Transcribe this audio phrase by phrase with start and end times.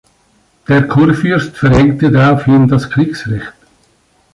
[0.67, 3.53] Der Kurfürst verhängte daraufhin das Kriegsrecht.